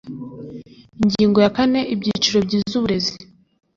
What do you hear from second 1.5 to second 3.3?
kane Ibyiciro bigize uburezi